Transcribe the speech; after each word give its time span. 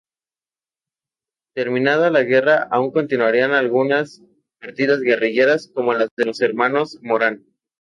Terminada 1.55 2.09
la 2.09 2.23
guerra 2.23 2.63
aún 2.71 2.89
continuarían 2.91 3.51
algunas 3.51 4.23
partidas 4.59 4.99
guerrilleras 5.01 5.69
como 5.75 5.93
las 5.93 6.09
de 6.17 6.25
los 6.25 6.41
hermanos 6.41 6.97
Morán. 7.03 7.45